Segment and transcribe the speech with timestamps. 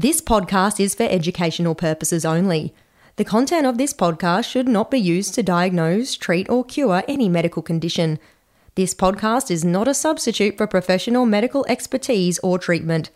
[0.00, 2.72] This podcast is for educational purposes only.
[3.16, 7.28] The content of this podcast should not be used to diagnose, treat, or cure any
[7.28, 8.18] medical condition.
[8.76, 13.10] This podcast is not a substitute for professional medical expertise or treatment.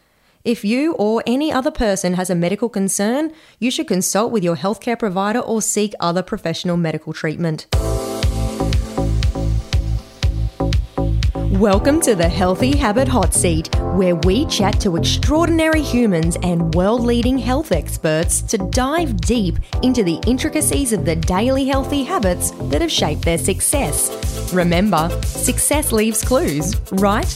[0.45, 4.57] If you or any other person has a medical concern, you should consult with your
[4.57, 7.67] healthcare provider or seek other professional medical treatment.
[11.59, 17.03] Welcome to the Healthy Habit Hot Seat, where we chat to extraordinary humans and world
[17.03, 22.81] leading health experts to dive deep into the intricacies of the daily healthy habits that
[22.81, 24.53] have shaped their success.
[24.53, 27.33] Remember, success leaves clues, right?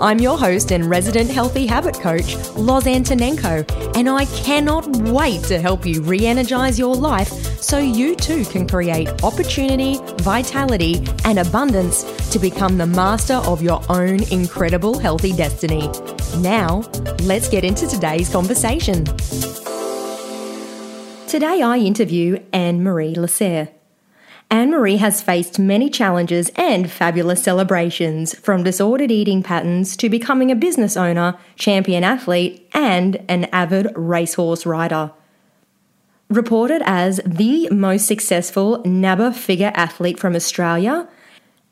[0.00, 3.64] I'm your host and resident healthy habit coach, Loz Antonenko,
[3.96, 8.66] and I cannot wait to help you re energize your life so you too can
[8.66, 15.88] create opportunity, vitality, and abundance to become the master of your own incredible healthy destiny.
[16.38, 16.82] Now,
[17.22, 19.04] let's get into today's conversation.
[21.26, 23.68] Today, I interview Anne Marie Lasserre.
[24.52, 30.50] Anne Marie has faced many challenges and fabulous celebrations, from disordered eating patterns to becoming
[30.50, 35.12] a business owner, champion athlete, and an avid racehorse rider.
[36.30, 41.08] Reported as the most successful NABBA figure athlete from Australia,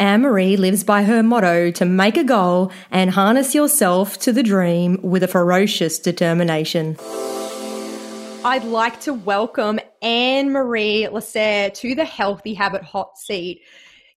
[0.01, 4.43] Anne Marie lives by her motto to make a goal and harness yourself to the
[4.43, 6.97] dream with a ferocious determination.
[8.45, 13.63] I'd like to welcome Anne Marie Lasserre to the Healthy Habit Hot Seat.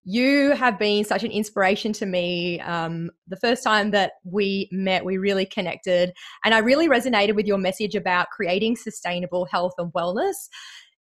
[0.04, 2.60] You have been such an inspiration to me.
[2.62, 7.46] Um, the first time that we met, we really connected, and I really resonated with
[7.46, 10.36] your message about creating sustainable health and wellness.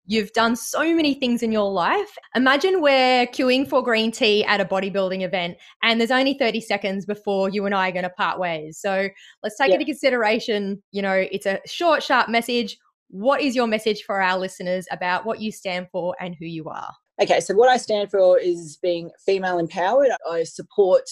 [0.06, 2.18] You've done so many things in your life.
[2.36, 7.06] Imagine we're queuing for green tea at a bodybuilding event, and there's only 30 seconds
[7.06, 8.78] before you and I are going to part ways.
[8.80, 9.08] So
[9.42, 9.76] let's take yeah.
[9.76, 12.78] into consideration, you know, it's a short, sharp message
[13.14, 16.68] what is your message for our listeners about what you stand for and who you
[16.68, 16.92] are?
[17.22, 20.10] Okay, so what I stand for is being female empowered.
[20.30, 21.10] I support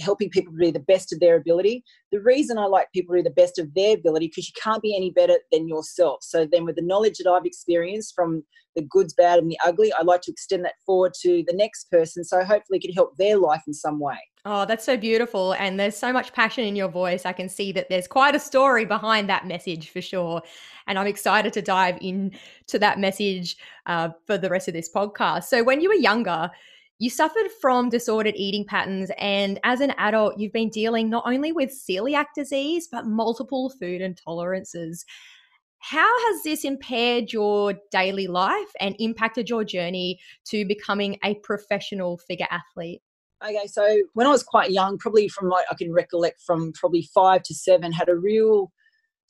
[0.00, 1.82] helping people be the best of their ability.
[2.10, 4.82] The reason I like people to be the best of their ability because you can't
[4.82, 6.18] be any better than yourself.
[6.22, 8.42] So then, with the knowledge that I've experienced from
[8.76, 11.90] the goods, bad, and the ugly, I like to extend that forward to the next
[11.90, 12.24] person.
[12.24, 14.18] So hopefully, it can help their life in some way.
[14.44, 15.52] Oh, that's so beautiful.
[15.54, 17.24] And there's so much passion in your voice.
[17.24, 20.42] I can see that there's quite a story behind that message for sure.
[20.88, 23.56] And I'm excited to dive into that message
[23.86, 25.44] uh, for the rest of this podcast.
[25.44, 26.50] So, when you were younger,
[27.02, 31.50] you suffered from disordered eating patterns, and as an adult, you've been dealing not only
[31.50, 35.04] with celiac disease, but multiple food intolerances.
[35.80, 42.18] How has this impaired your daily life and impacted your journey to becoming a professional
[42.18, 43.02] figure athlete?
[43.44, 47.02] Okay, so when I was quite young, probably from like I can recollect from probably
[47.12, 48.70] five to seven, had a real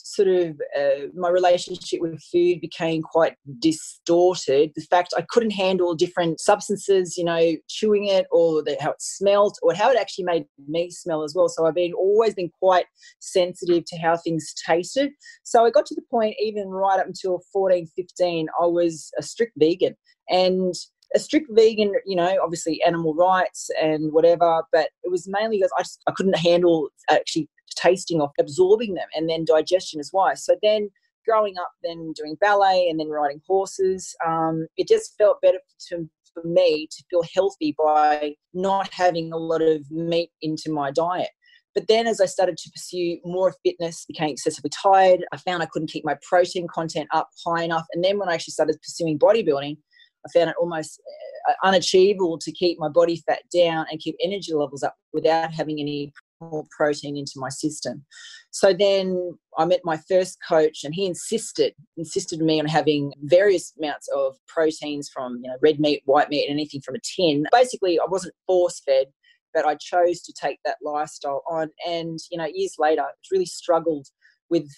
[0.02, 4.72] sort of uh, my relationship with food became quite distorted.
[4.74, 9.02] The fact I couldn't handle different substances, you know, chewing it or the, how it
[9.02, 11.48] smelled or how it actually made me smell as well.
[11.48, 12.86] So I've been always been quite
[13.20, 15.12] sensitive to how things tasted.
[15.44, 19.22] So I got to the point, even right up until 14, 15, I was a
[19.22, 19.94] strict vegan.
[20.28, 20.74] And
[21.14, 25.72] a strict vegan, you know, obviously animal rights and whatever, but it was mainly because
[25.78, 30.34] I just I couldn't handle actually tasting or absorbing them and then digestion as well.
[30.36, 30.90] So then
[31.26, 35.58] growing up, then doing ballet and then riding horses, um, it just felt better
[35.88, 40.90] to, for me to feel healthy by not having a lot of meat into my
[40.90, 41.30] diet.
[41.74, 45.66] But then as I started to pursue more fitness, became excessively tired, I found I
[45.66, 47.86] couldn't keep my protein content up high enough.
[47.92, 49.78] And then when I actually started pursuing bodybuilding,
[50.24, 51.00] I found it almost
[51.48, 55.80] uh, unachievable to keep my body fat down and keep energy levels up without having
[55.80, 56.12] any
[56.50, 58.04] more protein into my system.
[58.50, 63.72] So then I met my first coach and he insisted insisted me on having various
[63.78, 67.44] amounts of proteins from you know red meat, white meat, anything from a tin.
[67.52, 69.06] Basically, I wasn't force fed,
[69.54, 71.70] but I chose to take that lifestyle on.
[71.86, 74.08] And you know, years later, really struggled
[74.50, 74.68] with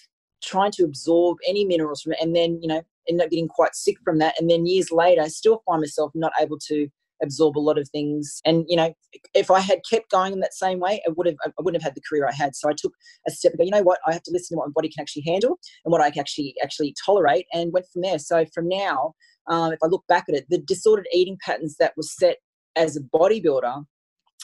[0.43, 3.75] trying to absorb any minerals from it, and then you know, end up getting quite
[3.75, 4.39] sick from that.
[4.39, 6.87] And then years later, I still find myself not able to
[7.25, 8.41] absorb a lot of things.
[8.45, 8.93] And you know,
[9.33, 11.89] if I had kept going in that same way, I would have I wouldn't have
[11.89, 12.55] had the career I had.
[12.55, 12.93] So I took
[13.27, 14.89] a step and go, you know what, I have to listen to what my body
[14.89, 18.19] can actually handle and what I can actually actually tolerate, and went from there.
[18.19, 19.13] So from now,
[19.47, 22.37] um, if I look back at it, the disordered eating patterns that was set
[22.75, 23.83] as a bodybuilder,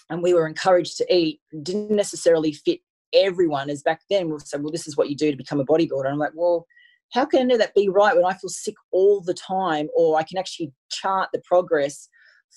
[0.10, 2.80] and we were encouraged to eat, didn't necessarily fit
[3.14, 3.70] everyone.
[3.70, 6.06] As back then, we say, well, this is what you do to become a bodybuilder.
[6.06, 6.66] And I'm like, well
[7.12, 10.38] how can that be right when I feel sick all the time, or I can
[10.38, 12.08] actually chart the progress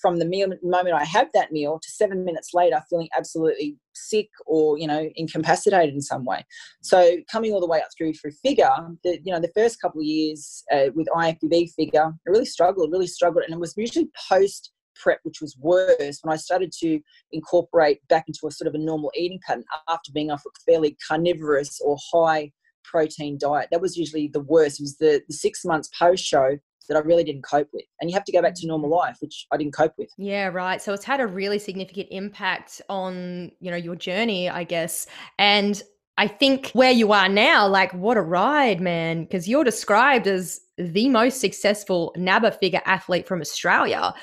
[0.01, 4.29] from the meal moment I have that meal to seven minutes later feeling absolutely sick
[4.45, 6.45] or you know incapacitated in some way.
[6.81, 8.69] So coming all the way up through through figure,
[9.03, 12.91] the you know the first couple of years uh, with IFBB figure, I really struggled,
[12.91, 16.99] really struggled, and it was usually post prep, which was worse when I started to
[17.31, 20.97] incorporate back into a sort of a normal eating pattern after being off a fairly
[21.05, 22.51] carnivorous or high
[22.83, 23.67] protein diet.
[23.71, 24.79] That was usually the worst.
[24.79, 26.57] It was the, the six months post show
[26.87, 27.85] that I really didn't cope with.
[27.99, 28.97] And you have to go back to normal mm.
[28.97, 30.09] life, which I didn't cope with.
[30.17, 30.81] Yeah, right.
[30.81, 35.07] So it's had a really significant impact on, you know, your journey, I guess.
[35.39, 35.81] And
[36.17, 40.61] I think where you are now, like what a ride, man, because you're described as
[40.77, 44.13] the most successful NABBA figure athlete from Australia.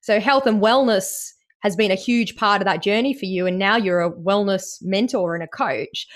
[0.00, 3.46] So health and wellness has been a huge part of that journey for you.
[3.46, 6.06] And now you're a wellness mentor and a coach.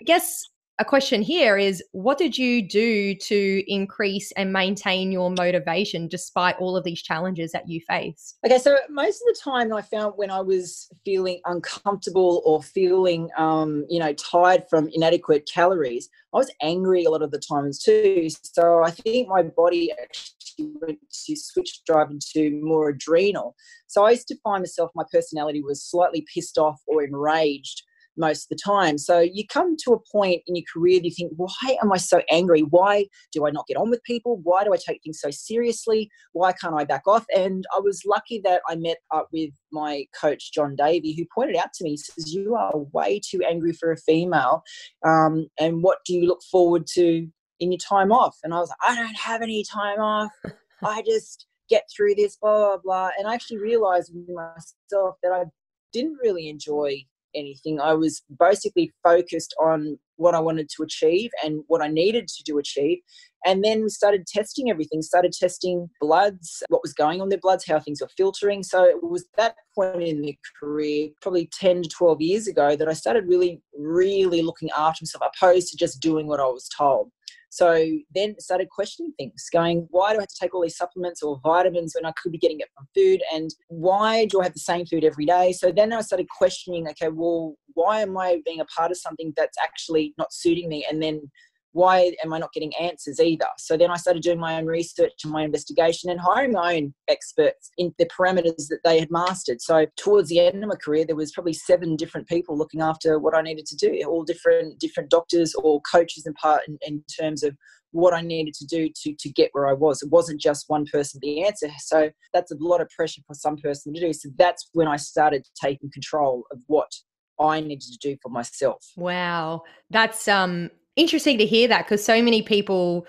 [0.00, 0.44] I guess
[0.80, 6.56] a question here is what did you do to increase and maintain your motivation despite
[6.58, 8.38] all of these challenges that you faced?
[8.44, 13.28] Okay, so most of the time I found when I was feeling uncomfortable or feeling,
[13.36, 17.78] um, you know, tired from inadequate calories, I was angry a lot of the times
[17.78, 18.26] too.
[18.42, 23.54] So I think my body actually went to switch drive into more adrenal.
[23.86, 27.84] So I used to find myself, my personality was slightly pissed off or enraged
[28.16, 28.98] most of the time.
[28.98, 31.96] So you come to a point in your career that you think, why am I
[31.96, 32.60] so angry?
[32.60, 34.40] Why do I not get on with people?
[34.42, 36.10] Why do I take things so seriously?
[36.32, 37.24] Why can't I back off?
[37.34, 41.56] And I was lucky that I met up with my coach, John Davey, who pointed
[41.56, 44.62] out to me, he says, You are way too angry for a female.
[45.04, 47.26] Um, and what do you look forward to
[47.60, 48.36] in your time off?
[48.42, 50.30] And I was like, I don't have any time off.
[50.84, 53.10] I just get through this, blah, blah, blah.
[53.18, 55.44] And I actually realized with myself that I
[55.92, 57.80] didn't really enjoy anything.
[57.80, 62.42] I was basically focused on what I wanted to achieve and what I needed to
[62.44, 62.98] do achieve.
[63.46, 67.78] And then started testing everything, started testing bloods, what was going on their bloods, how
[67.78, 68.62] things were filtering.
[68.62, 72.88] So it was that point in the career, probably 10 to 12 years ago, that
[72.88, 77.10] I started really, really looking after myself, opposed to just doing what I was told.
[77.54, 81.22] So then started questioning things, going, why do I have to take all these supplements
[81.22, 83.22] or vitamins when I could be getting it from food?
[83.32, 85.52] And why do I have the same food every day?
[85.52, 89.32] So then I started questioning, okay, well, why am I being a part of something
[89.36, 90.84] that's actually not suiting me?
[90.90, 91.30] And then
[91.74, 93.48] why am I not getting answers either?
[93.58, 96.94] So then I started doing my own research and my investigation and hiring my own
[97.08, 99.60] experts in the parameters that they had mastered.
[99.60, 103.18] So towards the end of my career, there was probably seven different people looking after
[103.18, 107.02] what I needed to do, all different different doctors or coaches in part in, in
[107.20, 107.56] terms of
[107.90, 110.00] what I needed to do to to get where I was.
[110.00, 111.70] It wasn't just one person the answer.
[111.78, 114.12] So that's a lot of pressure for some person to do.
[114.12, 116.92] So that's when I started taking control of what
[117.40, 118.84] I needed to do for myself.
[118.96, 119.62] Wow.
[119.90, 123.06] That's um interesting to hear that because so many people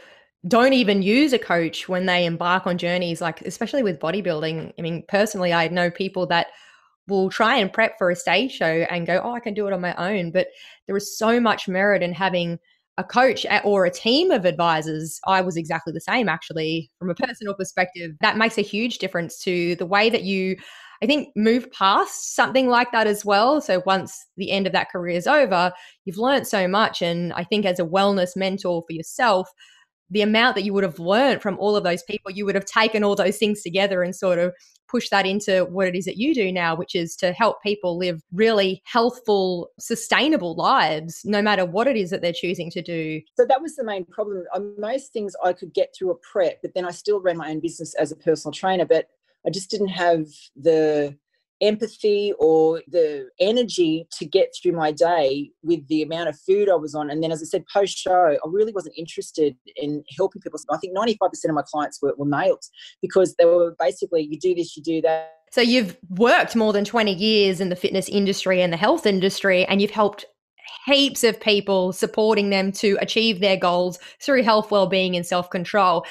[0.48, 4.74] don't even use a coach when they embark on journeys like especially with bodybuilding.
[4.78, 6.48] I mean personally i know people that
[7.08, 9.74] will try and prep for a stage show and go oh i can do it
[9.74, 10.48] on my own but
[10.88, 12.60] there is so much merit in having
[12.97, 17.15] a coach or a team of advisors i was exactly the same actually from a
[17.15, 20.56] personal perspective that makes a huge difference to the way that you
[21.01, 23.59] I think move past something like that as well.
[23.62, 25.71] So once the end of that career is over,
[26.06, 27.01] you've learned so much.
[27.01, 29.50] And I think as a wellness mentor for yourself,
[30.10, 32.66] the amount that you would have learned from all of those people, you would have
[32.66, 34.54] taken all those things together and sort of
[34.88, 37.98] push that into what it is that you do now, which is to help people
[37.98, 43.19] live really healthful, sustainable lives, no matter what it is that they're choosing to do.
[43.36, 44.44] So that was the main problem.
[44.54, 47.50] Uh, most things I could get through a prep, but then I still ran my
[47.50, 48.85] own business as a personal trainer.
[48.85, 49.09] But
[49.45, 51.18] I just didn't have the
[51.66, 56.76] empathy or the energy to get through my day with the amount of food I
[56.76, 57.10] was on.
[57.10, 60.60] And then, as I said, post show, I really wasn't interested in helping people.
[60.69, 62.69] I think 95% of my clients were, were males
[63.02, 65.31] because they were basically, you do this, you do that.
[65.52, 69.66] So, you've worked more than 20 years in the fitness industry and the health industry,
[69.66, 70.26] and you've helped
[70.86, 76.06] heaps of people supporting them to achieve their goals through health, well-being, and self-control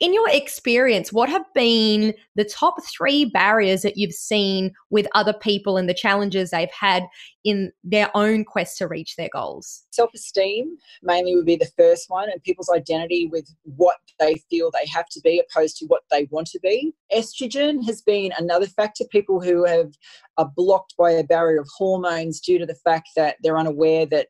[0.00, 5.34] in your experience, what have been the top three barriers that you've seen with other
[5.34, 7.04] people and the challenges they've had
[7.44, 9.82] in their own quest to reach their goals?
[9.90, 14.70] Self esteem mainly would be the first one, and people's identity with what they feel
[14.70, 16.94] they have to be opposed to what they want to be.
[17.14, 19.04] Estrogen has been another factor.
[19.10, 19.92] People who have
[20.38, 24.28] are blocked by a barrier of hormones due to the fact that they're unaware that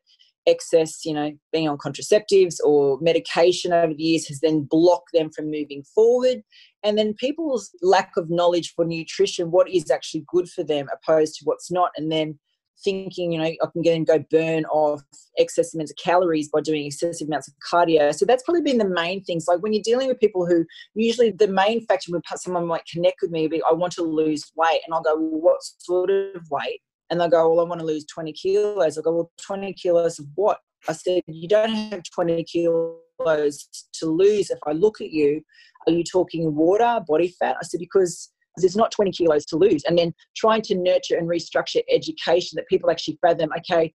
[0.51, 5.29] excess, you know, being on contraceptives or medication over the years has then blocked them
[5.31, 6.43] from moving forward.
[6.83, 11.35] And then people's lack of knowledge for nutrition, what is actually good for them opposed
[11.35, 11.91] to what's not.
[11.95, 12.37] And then
[12.83, 15.01] thinking, you know, I can get and go burn off
[15.37, 18.13] excess amounts of calories by doing excessive amounts of cardio.
[18.13, 19.45] So that's probably been the main things.
[19.47, 20.65] Like when you're dealing with people who
[20.95, 24.51] usually the main factor when someone might connect with me, be I want to lose
[24.55, 26.81] weight, and I'll go, well, what sort of weight?
[27.11, 28.97] And they'll go, well, I want to lose 20 kilos.
[28.97, 30.59] I'll go, well, 20 kilos of what?
[30.87, 34.49] I said, you don't have 20 kilos to lose.
[34.49, 35.41] If I look at you,
[35.87, 37.57] are you talking water, body fat?
[37.61, 39.83] I said, because there's not 20 kilos to lose.
[39.83, 43.93] And then trying to nurture and restructure education that people actually fathom, okay,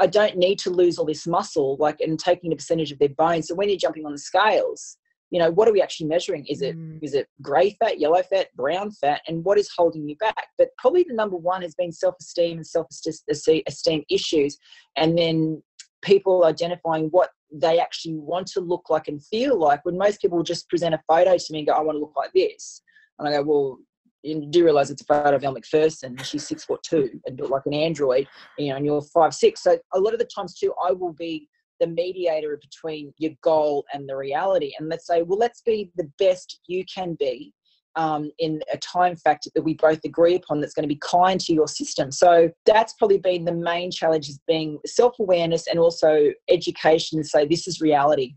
[0.00, 3.08] I don't need to lose all this muscle, like, and taking a percentage of their
[3.10, 3.48] bones.
[3.48, 4.96] So when you're jumping on the scales,
[5.30, 6.46] you know, what are we actually measuring?
[6.46, 6.98] Is it mm.
[7.02, 10.48] is it grey fat, yellow fat, brown fat, and what is holding you back?
[10.56, 14.58] But probably the number one has been self-esteem and self-esteem issues,
[14.96, 15.62] and then
[16.02, 19.84] people identifying what they actually want to look like and feel like.
[19.84, 22.16] When most people just present a photo to me and go, "I want to look
[22.16, 22.82] like this,"
[23.18, 23.78] And I go, well,
[24.22, 27.36] you do realize it's a photo of Elle Macpherson and she's six foot two and
[27.36, 28.26] built like an android,
[28.58, 29.62] you know, and you're five six.
[29.62, 31.48] So a lot of the times too, I will be
[31.80, 34.72] the mediator between your goal and the reality.
[34.78, 37.52] And let's say, well, let's be the best you can be
[37.96, 41.40] um, in a time factor that we both agree upon that's going to be kind
[41.40, 42.12] to your system.
[42.12, 47.24] So that's probably been the main challenge is being self-awareness and also education.
[47.24, 48.34] So this is reality.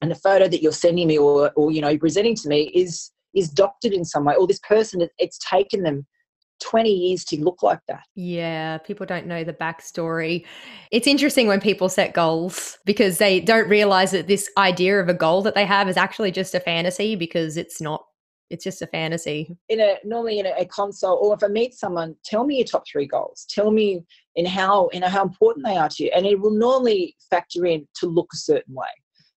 [0.00, 3.12] And the photo that you're sending me or, or you know, presenting to me is
[3.34, 6.06] is doctored in some way, or this person, it's taken them
[6.60, 8.02] 20 years to look like that.
[8.14, 10.44] Yeah, people don't know the backstory.
[10.90, 15.14] It's interesting when people set goals because they don't realize that this idea of a
[15.14, 18.04] goal that they have is actually just a fantasy because it's not.
[18.50, 19.54] It's just a fantasy.
[19.68, 22.64] In a normally in a, a console, or if I meet someone, tell me your
[22.64, 23.46] top three goals.
[23.50, 24.02] Tell me
[24.36, 27.66] in how you know how important they are to you, and it will normally factor
[27.66, 28.88] in to look a certain way.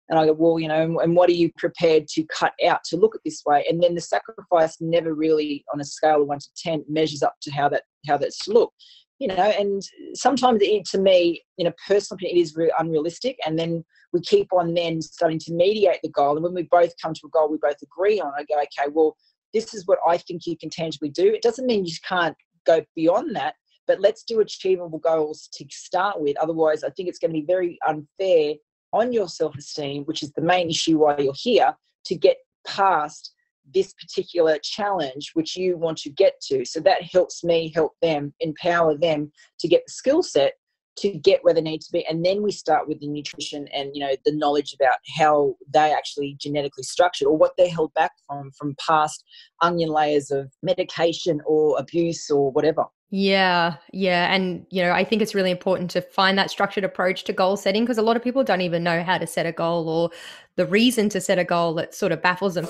[0.09, 2.97] And I go, well, you know, and what are you prepared to cut out to
[2.97, 3.65] look at this way?
[3.69, 7.35] And then the sacrifice never really, on a scale of one to ten, measures up
[7.43, 8.73] to how that how that's to look.
[9.19, 9.83] You know, and
[10.15, 13.37] sometimes it, to me, in a personal opinion, it is really unrealistic.
[13.45, 16.37] And then we keep on then starting to mediate the goal.
[16.37, 18.91] And when we both come to a goal we both agree on, I go, okay,
[18.91, 19.17] well,
[19.53, 21.27] this is what I think you can tangibly do.
[21.27, 23.55] It doesn't mean you can't go beyond that,
[23.87, 26.37] but let's do achievable goals to start with.
[26.39, 28.55] Otherwise, I think it's going to be very unfair
[28.93, 31.77] on your self esteem, which is the main issue why you're here,
[32.07, 33.33] to get past
[33.75, 36.65] this particular challenge which you want to get to.
[36.65, 39.31] So that helps me help them, empower them
[39.61, 40.55] to get the skill set
[41.01, 43.91] to get where they need to be and then we start with the nutrition and
[43.95, 48.13] you know the knowledge about how they actually genetically structured or what they're held back
[48.27, 49.25] from from past
[49.63, 54.33] onion layers of medication or abuse or whatever yeah, yeah.
[54.35, 57.57] And, you know, I think it's really important to find that structured approach to goal
[57.57, 60.11] setting because a lot of people don't even know how to set a goal or
[60.57, 62.67] the reason to set a goal that sort of baffles them.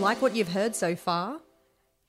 [0.00, 1.40] Like what you've heard so far?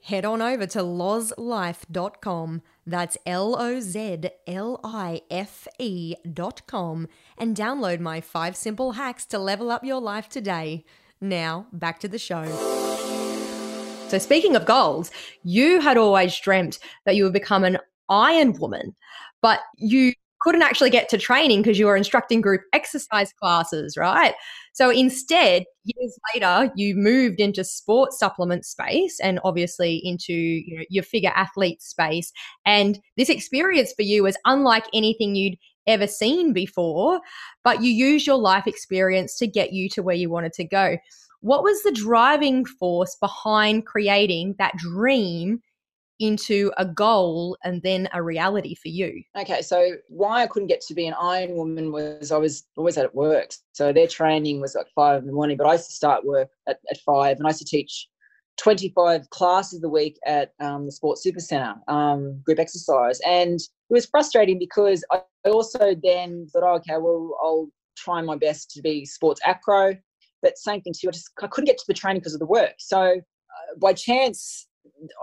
[0.04, 2.62] Head on over to lozlife.com.
[2.86, 9.40] That's L O Z L I F E.com and download my five simple hacks to
[9.40, 10.86] level up your life today.
[11.20, 12.46] Now, back to the show.
[14.08, 15.12] So, speaking of goals,
[15.44, 17.78] you had always dreamt that you would become an
[18.08, 18.96] Iron Woman,
[19.42, 20.14] but you
[20.48, 24.34] couldn't actually get to training because you were instructing group exercise classes, right?
[24.72, 30.86] So instead, years later, you moved into sports supplement space and obviously into you know,
[30.90, 32.32] your figure athlete space.
[32.66, 37.20] And this experience for you was unlike anything you'd ever seen before,
[37.66, 40.98] but you use your life experience to get you to where you wanted to go.
[41.42, 45.60] What was the driving force behind creating that dream
[46.20, 49.24] into a goal and then a reality for you?
[49.38, 52.98] Okay, so why I couldn't get to be an Iron Woman was I was always
[52.98, 53.52] at work.
[53.74, 56.50] So their training was like five in the morning, but I used to start work
[56.68, 58.08] at, at five and I used to teach
[58.58, 63.20] 25 classes a week at um, the Sports Super Centre, um, group exercise.
[63.26, 68.36] And it was frustrating because I also then thought, oh, okay, well, I'll try my
[68.36, 69.96] best to be sports acro.
[70.42, 71.10] But same thing too.
[71.10, 72.74] I just I couldn't get to the training because of the work.
[72.80, 74.68] So uh, by chance,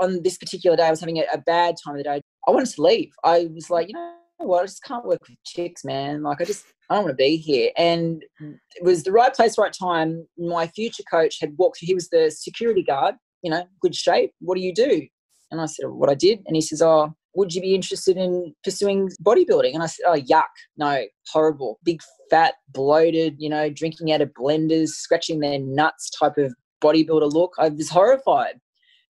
[0.00, 2.20] on this particular day, I was having a, a, bad time of the day.
[2.46, 3.10] I wanted to leave.
[3.24, 4.62] I was like, you know what?
[4.62, 6.22] I just can't work with chicks, man.
[6.22, 7.70] Like I just I don't want to be here.
[7.76, 10.26] And it was the right place, right time.
[10.36, 11.78] My future coach had walked.
[11.80, 13.14] He was the security guard.
[13.42, 14.32] You know, good shape.
[14.40, 15.06] What do you do?
[15.50, 16.40] And I said, what I did.
[16.46, 19.74] And he says, oh, would you be interested in pursuing bodybuilding?
[19.74, 20.44] And I said, oh, yuck,
[20.76, 26.38] no, horrible, big, fat, bloated, you know, drinking out of blenders, scratching their nuts type
[26.38, 27.54] of bodybuilder look.
[27.58, 28.60] I was horrified.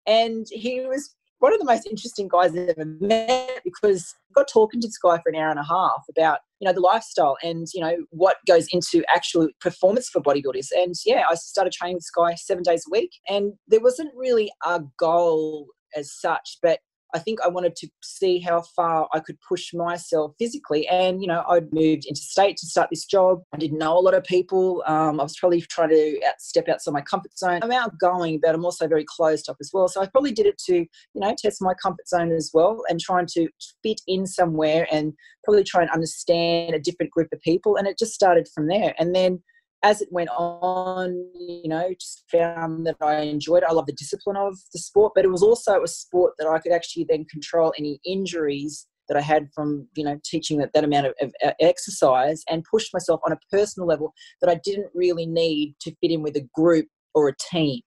[0.06, 4.48] And he was one of the most interesting guys I've ever met because I got
[4.52, 7.36] talking to this guy for an hour and a half about, you know, the lifestyle
[7.42, 10.68] and, you know, what goes into actual performance for bodybuilders.
[10.76, 13.10] And yeah, I started training this guy seven days a week.
[13.28, 16.80] And there wasn't really a goal as such, but
[17.14, 20.86] I think I wanted to see how far I could push myself physically.
[20.88, 23.40] And, you know, I'd moved interstate to start this job.
[23.52, 24.82] I didn't know a lot of people.
[24.86, 27.60] Um, I was probably trying to out, step outside my comfort zone.
[27.62, 29.88] I'm outgoing, but I'm also very closed up as well.
[29.88, 33.00] So I probably did it to, you know, test my comfort zone as well and
[33.00, 33.48] trying to
[33.82, 35.12] fit in somewhere and
[35.44, 37.76] probably try and understand a different group of people.
[37.76, 38.94] And it just started from there.
[38.98, 39.42] And then
[39.82, 43.68] as it went on, you know, just found that I enjoyed it.
[43.68, 46.58] I love the discipline of the sport, but it was also a sport that I
[46.58, 50.84] could actually then control any injuries that I had from, you know, teaching that, that
[50.84, 54.90] amount of, of uh, exercise and pushed myself on a personal level that I didn't
[54.94, 57.80] really need to fit in with a group or a team.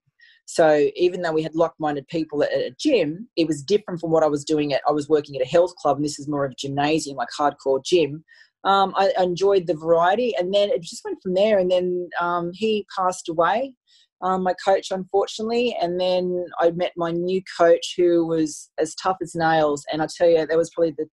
[0.46, 4.24] So even though we had like-minded people at a gym, it was different from what
[4.24, 4.82] I was doing at.
[4.88, 7.30] I was working at a health club, and this is more of a gymnasium, like
[7.40, 8.26] hardcore gym
[8.64, 11.60] um, I enjoyed the variety, and then it just went from there.
[11.60, 13.74] And then um, he passed away,
[14.22, 15.76] um, my coach, unfortunately.
[15.82, 19.86] And then I met my new coach, who was as tough as nails.
[19.92, 21.08] And I tell you, that was probably the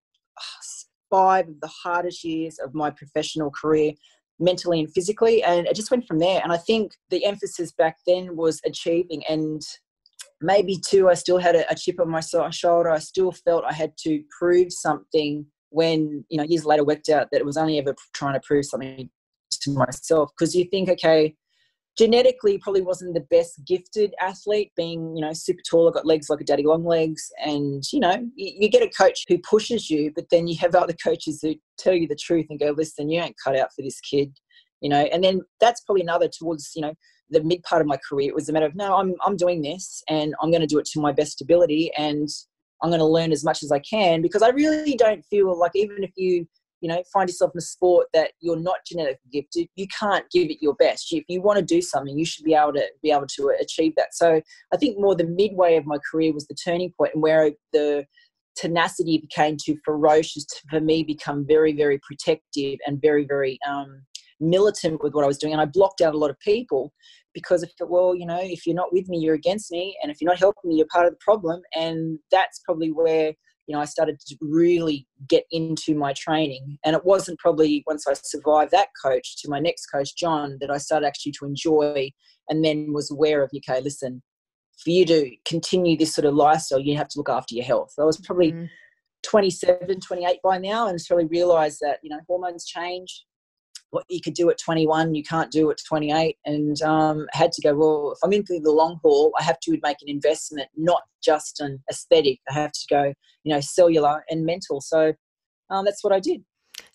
[1.11, 3.91] five of the hardest years of my professional career
[4.39, 7.97] mentally and physically and it just went from there and i think the emphasis back
[8.07, 9.61] then was achieving and
[10.41, 13.91] maybe too i still had a chip on my shoulder i still felt i had
[13.97, 17.95] to prove something when you know years later worked out that it was only ever
[18.13, 19.09] trying to prove something
[19.61, 20.29] to myself.
[20.37, 21.35] Because you think okay
[21.97, 26.29] genetically probably wasn't the best gifted athlete being you know super tall i got legs
[26.29, 29.89] like a daddy long legs and you know you, you, get a coach who pushes
[29.89, 33.09] you but then you have other coaches who tell you the truth and go listen
[33.09, 34.31] you ain't cut out for this kid
[34.81, 35.01] you know?
[35.13, 36.93] And then that's probably another towards you know
[37.29, 38.29] the mid part of my career.
[38.29, 40.79] It was a matter of no i'm, I'm doing this and i'm going to do
[40.79, 42.27] it to my best ability and
[42.81, 45.71] I'm going to learn as much as I can because I really don't feel like
[45.75, 46.47] even if you
[46.81, 50.49] you know find yourself in a sport that you're not genetically gifted you can't give
[50.49, 51.13] it your best.
[51.13, 53.93] If you want to do something you should be able to be able to achieve
[53.95, 54.13] that.
[54.13, 54.41] So
[54.73, 58.05] i think more the midway of my career was the turning point and where the
[58.55, 64.01] tenacity became too ferocious to, for me become very very protective and very very um,
[64.39, 65.53] militant with what i was doing.
[65.53, 66.91] And i blocked out a lot of people
[67.33, 70.11] because if it well you know if you're not with me you're against me and
[70.11, 73.33] if you're not helping me you're part of the problem and that's probably where
[73.67, 78.05] you know i started to really get into my training and it wasn't probably once
[78.07, 82.09] i survived that coach to my next coach john that i started actually to enjoy
[82.49, 84.21] and then was aware of okay listen
[84.83, 87.93] for you to continue this sort of lifestyle you have to look after your health
[87.99, 88.67] i was probably mm.
[89.23, 93.23] 27 28 by now and really realized that you know hormones change
[93.91, 97.61] what you could do at 21 you can't do at 28 and um, had to
[97.61, 100.67] go well if i'm in for the long haul i have to make an investment
[100.75, 105.13] not just an aesthetic i have to go you know cellular and mental so
[105.69, 106.43] um, that's what i did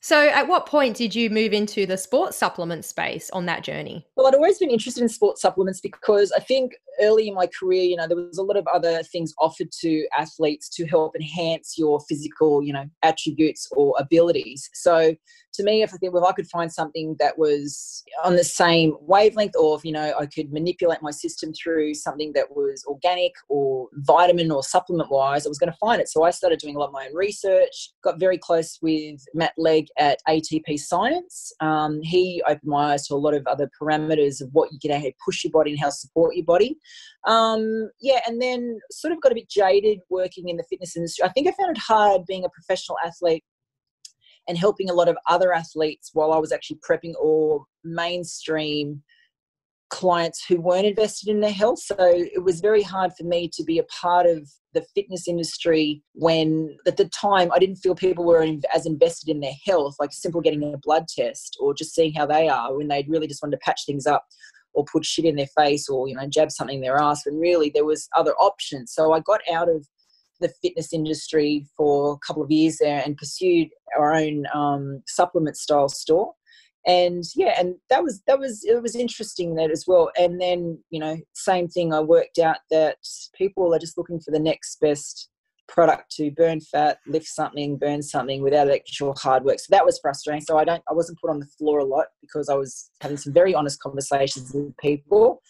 [0.00, 4.06] so, at what point did you move into the sports supplement space on that journey?
[4.16, 7.82] Well, I'd always been interested in sports supplements because I think early in my career,
[7.82, 11.74] you know, there was a lot of other things offered to athletes to help enhance
[11.76, 14.70] your physical, you know, attributes or abilities.
[14.74, 15.14] So,
[15.56, 18.44] to me, if I think, well, if I could find something that was on the
[18.44, 22.84] same wavelength, or if, you know, I could manipulate my system through something that was
[22.86, 26.08] organic or vitamin or supplement wise, I was going to find it.
[26.08, 29.52] So, I started doing a lot of my own research, got very close with Matt
[29.56, 31.52] Legg at ATP Science.
[31.60, 34.90] Um, he opened my eyes to a lot of other parameters of what you can
[34.90, 36.78] actually push your body and how to support your body.
[37.26, 41.24] Um, yeah, and then sort of got a bit jaded working in the fitness industry.
[41.24, 43.44] I think I found it hard being a professional athlete
[44.48, 49.02] and helping a lot of other athletes while I was actually prepping or mainstream
[49.88, 51.78] clients who weren't invested in their health.
[51.78, 56.02] So it was very hard for me to be a part of the fitness industry
[56.12, 60.12] when at the time I didn't feel people were as invested in their health, like
[60.12, 63.42] simple getting a blood test or just seeing how they are when they really just
[63.42, 64.26] wanted to patch things up
[64.74, 67.38] or put shit in their face or, you know, jab something in their ass when
[67.38, 68.92] really there was other options.
[68.92, 69.86] So I got out of
[70.40, 73.68] the fitness industry for a couple of years there and pursued
[73.98, 76.32] our own um, supplement style store.
[76.88, 80.10] And yeah and that was that was it was interesting that as well.
[80.16, 82.98] And then you know same thing i worked out that
[83.36, 85.28] people are just looking for the next best
[85.68, 89.58] product to burn fat lift something burn something without actual hard work.
[89.58, 90.40] So that was frustrating.
[90.42, 93.16] So i don't i wasn't put on the floor a lot because i was having
[93.16, 95.42] some very honest conversations with people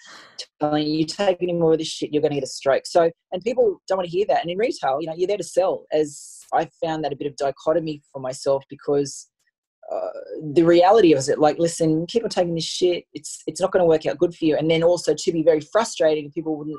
[0.60, 2.86] telling you, you take any more of this shit you're going to get a stroke.
[2.86, 4.42] So and people don't want to hear that.
[4.42, 7.26] And in retail you know you're there to sell as i found that a bit
[7.26, 9.28] of dichotomy for myself because
[9.92, 10.18] uh,
[10.52, 13.80] the reality of it like listen keep on taking this shit it's it's not going
[13.80, 14.56] to work out good for you.
[14.56, 16.78] And then also to be very frustrating people wouldn't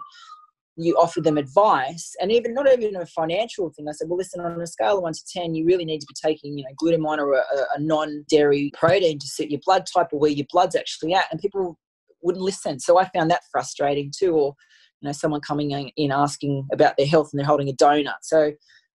[0.78, 3.88] you offer them advice and even not even a financial thing.
[3.90, 6.08] I said well listen on a scale of 1 to 10 you really need to
[6.08, 7.44] be taking you know glutamine or a,
[7.76, 11.26] a non-dairy protein to suit your blood type or where your blood's actually at.
[11.32, 11.78] And people
[12.22, 12.80] wouldn't listen.
[12.80, 14.54] So i found that frustrating too or
[15.02, 18.22] you know someone coming in asking about their health and they're holding a donut.
[18.22, 18.52] So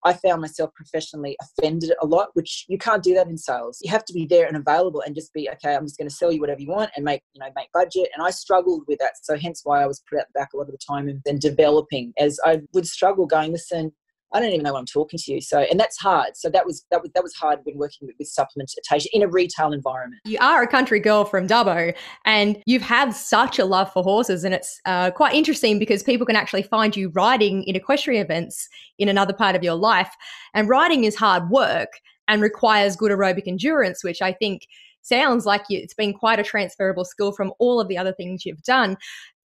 [0.04, 3.78] I found myself professionally offended a lot, which you can't do that in sales.
[3.82, 6.14] You have to be there and available and just be, okay, I'm just going to
[6.14, 8.08] sell you whatever you want and make, you know, make budget.
[8.14, 9.12] And I struggled with that.
[9.22, 11.20] So hence why I was put out the back a lot of the time and
[11.24, 13.92] then developing as I would struggle going, listen,
[14.32, 15.40] I don't even know what I'm talking to you.
[15.40, 16.36] So, and that's hard.
[16.36, 19.28] So that was that was that was hard when working with, with supplementation in a
[19.28, 20.20] retail environment.
[20.26, 21.94] You are a country girl from Dubbo,
[22.26, 26.26] and you've had such a love for horses, and it's uh, quite interesting because people
[26.26, 30.10] can actually find you riding in equestrian events in another part of your life.
[30.54, 31.88] And riding is hard work
[32.26, 34.66] and requires good aerobic endurance, which I think
[35.00, 38.62] sounds like it's been quite a transferable skill from all of the other things you've
[38.62, 38.96] done.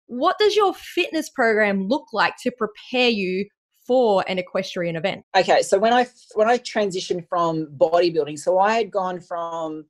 [0.07, 3.45] What does your fitness program look like to prepare you
[3.85, 5.25] for an equestrian event?
[5.35, 9.85] Okay, so when I when I transitioned from bodybuilding, so I had gone from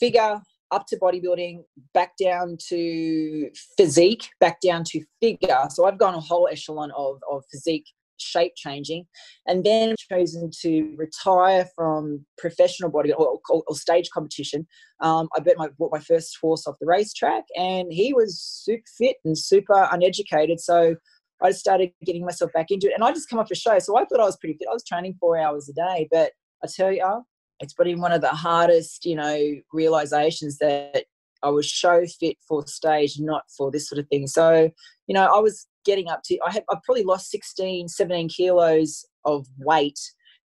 [0.00, 0.40] figure
[0.72, 1.62] up to bodybuilding,
[1.94, 5.64] back down to physique, back down to figure.
[5.70, 7.86] So I've gone a whole echelon of, of physique
[8.18, 9.06] shape changing
[9.46, 14.66] and then chosen to retire from professional body or, or, or stage competition
[15.02, 18.82] um, i bet my, bought my first horse off the racetrack and he was super
[18.96, 20.96] fit and super uneducated so
[21.42, 22.94] I started getting myself back into it.
[22.94, 23.78] And I just come off a show.
[23.78, 24.68] So I thought I was pretty fit.
[24.70, 26.08] I was training four hours a day.
[26.10, 26.32] But
[26.64, 27.22] I tell you,
[27.60, 31.04] it's probably one of the hardest, you know, realizations that
[31.42, 34.26] I was show fit for stage, not for this sort of thing.
[34.26, 34.70] So,
[35.06, 39.04] you know, I was getting up to, I had, I probably lost 16, 17 kilos
[39.24, 39.98] of weight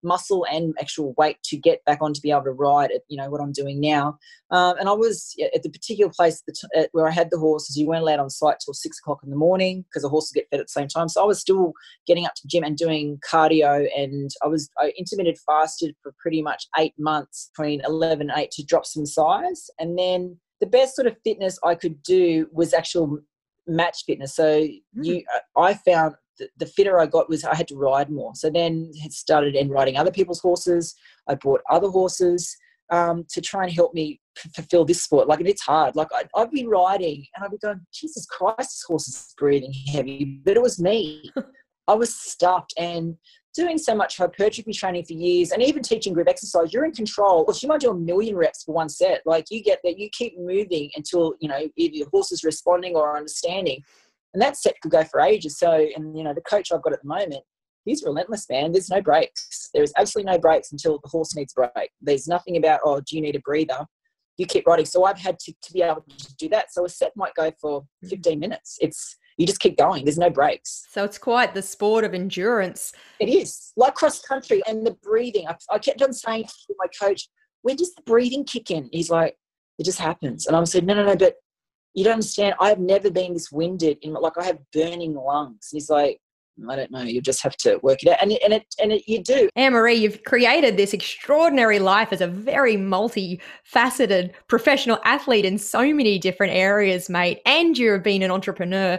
[0.03, 3.17] muscle and actual weight to get back on to be able to ride at you
[3.17, 4.19] know what I'm doing now.
[4.51, 6.43] Um, and I was at the particular place
[6.93, 7.77] where I had the horses.
[7.77, 10.49] You weren't allowed on site till six o'clock in the morning because the horses get
[10.51, 11.09] fed at the same time.
[11.09, 11.73] So I was still
[12.07, 13.89] getting up to the gym and doing cardio.
[13.97, 18.51] And I was I intermittent fasted for pretty much eight months between 11 and 8
[18.53, 19.71] to drop some size.
[19.79, 23.19] And then the best sort of fitness I could do was actual
[23.67, 24.35] match fitness.
[24.35, 24.77] So mm.
[25.03, 25.25] you,
[25.57, 28.35] I found the, fitter I got was I had to ride more.
[28.35, 30.95] So then started in riding other people's horses.
[31.29, 32.57] I bought other horses
[32.91, 34.21] um, to try and help me
[34.55, 35.29] fulfill this sport.
[35.29, 35.97] Like, it's hard.
[35.97, 39.73] Like, I, I'd be riding and I'd be going, Jesus Christ, this horse is breathing
[39.93, 40.41] heavy.
[40.45, 41.31] But it was me.
[41.89, 43.17] I was stuffed and
[43.55, 47.45] doing so much hypertrophy training for years and even teaching group exercise, you're in control.
[47.49, 50.09] If you might do a million reps for one set, like you get that, you
[50.13, 53.83] keep moving until, you know, either your horse is responding or understanding
[54.33, 55.59] and that set could go for ages.
[55.59, 57.43] So, and you know, the coach I've got at the moment,
[57.85, 58.73] he's relentless, man.
[58.73, 59.71] There's no breaks.
[59.75, 61.91] There is absolutely no breaks until the horse needs a break.
[62.01, 63.87] There's nothing about, oh, do you need a breather?
[64.37, 64.87] You keep riding.
[64.87, 66.73] So I've had to, to be able to do that.
[66.73, 68.11] So a set might go for mm.
[68.11, 68.79] 15 minutes.
[68.81, 70.05] It's you just keep going.
[70.05, 70.87] There's no breaks.
[70.91, 72.93] So it's quite the sport of endurance.
[73.21, 75.49] It is like cross country and the breathing.
[75.49, 77.29] I, I kept on saying to my coach,
[77.63, 79.37] "When does the breathing kick in?" He's like,
[79.79, 81.37] "It just happens." And I said, "No, no, no, but
[81.95, 82.55] you don't understand.
[82.61, 85.69] I've never been this winded in like I have burning lungs.
[85.73, 86.21] And he's like,
[86.69, 87.03] I don't know.
[87.03, 89.49] You just have to work it out, and it, and it and it, you do.
[89.57, 95.93] Anne Marie, you've created this extraordinary life as a very multifaceted professional athlete in so
[95.95, 97.41] many different areas, mate.
[97.47, 98.99] And you have been an entrepreneur.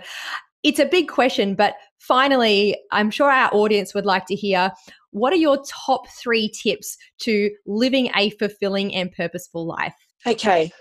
[0.64, 4.72] It's a big question, but finally, I'm sure our audience would like to hear
[5.12, 9.96] what are your top three tips to living a fulfilling and purposeful life.
[10.26, 10.72] Okay,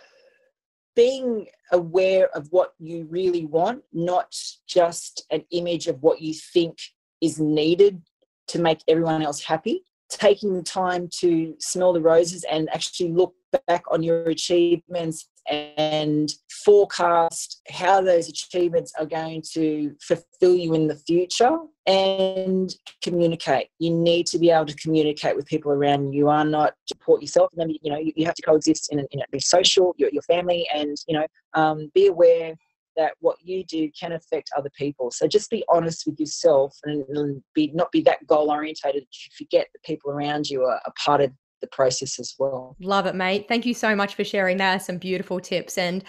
[0.96, 4.35] being aware of what you really want, not
[4.66, 6.79] just an image of what you think
[7.20, 8.03] is needed
[8.48, 9.85] to make everyone else happy.
[10.10, 13.34] Taking the time to smell the roses and actually look
[13.66, 16.32] back on your achievements and
[16.64, 23.68] forecast how those achievements are going to fulfill you in the future and communicate.
[23.78, 26.20] You need to be able to communicate with people around you.
[26.20, 29.18] You are not support yourself, and then you know you have to coexist and you
[29.18, 32.54] know, be social, your, your family, and you know um, be aware
[32.96, 35.11] that what you do can affect other people.
[35.11, 39.81] So just be honest with yourself and, be not be that goal orientated forget the
[39.85, 42.76] people around you are a part of the process as well.
[42.81, 43.46] Love it, mate.
[43.48, 44.83] Thank you so much for sharing that.
[44.83, 45.79] Some beautiful tips.
[45.79, 46.05] And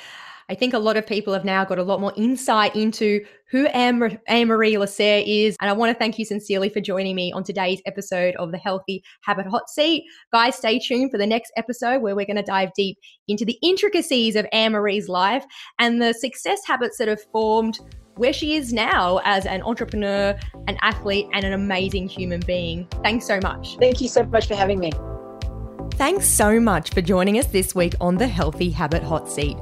[0.52, 3.68] I think a lot of people have now got a lot more insight into who
[3.68, 5.56] Anne, Marie Lasserre is.
[5.62, 8.58] And I want to thank you sincerely for joining me on today's episode of the
[8.58, 10.04] Healthy Habit Hot Seat.
[10.34, 12.98] Guys, stay tuned for the next episode where we're going to dive deep
[13.30, 15.46] into the intricacies of Anne Marie's life
[15.80, 17.80] and the success habits that have formed
[18.18, 20.38] where she is now as an entrepreneur,
[20.68, 22.86] an athlete, and an amazing human being.
[23.04, 23.78] Thanks so much.
[23.78, 24.92] Thank you so much for having me.
[25.94, 29.56] Thanks so much for joining us this week on the Healthy Habit Hot Seat.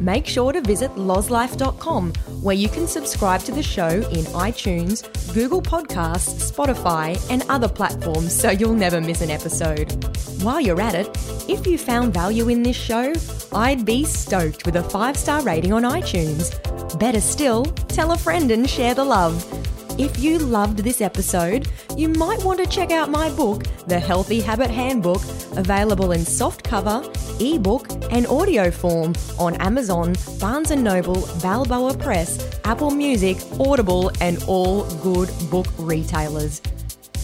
[0.00, 5.02] Make sure to visit lozlife.com where you can subscribe to the show in iTunes,
[5.32, 9.92] Google Podcasts, Spotify, and other platforms so you'll never miss an episode.
[10.42, 11.08] While you're at it,
[11.48, 13.12] if you found value in this show,
[13.52, 16.50] I'd be stoked with a five star rating on iTunes.
[16.98, 19.42] Better still, tell a friend and share the love.
[19.98, 24.40] If you loved this episode, you might want to check out my book, The Healthy
[24.40, 25.22] Habit Handbook,
[25.56, 27.04] available in softcover,
[27.40, 34.42] ebook, and audio form on Amazon, Barnes & Noble, Balboa Press, Apple Music, Audible, and
[34.48, 36.60] all good book retailers.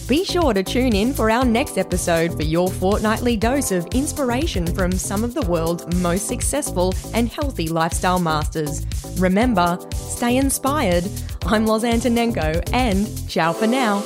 [0.07, 4.65] Be sure to tune in for our next episode for your fortnightly dose of inspiration
[4.67, 8.85] from some of the world's most successful and healthy lifestyle masters.
[9.19, 11.05] Remember, stay inspired.
[11.45, 14.03] I'm Loz Antonenko, and ciao for now.